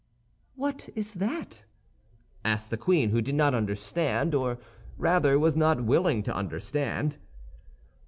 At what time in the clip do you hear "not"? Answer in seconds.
3.35-3.53, 5.55-5.85